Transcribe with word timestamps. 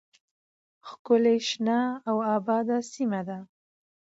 ښکلې 0.87 1.35
شنه 1.47 1.79
او 2.09 2.17
آباده 2.35 2.77
سیمه 2.93 3.21
ده 3.27 3.39